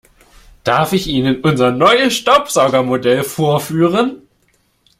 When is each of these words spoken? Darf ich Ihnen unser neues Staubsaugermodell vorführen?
Darf 0.63 0.93
ich 0.93 1.05
Ihnen 1.05 1.41
unser 1.41 1.69
neues 1.69 2.15
Staubsaugermodell 2.15 3.23
vorführen? 3.23 4.23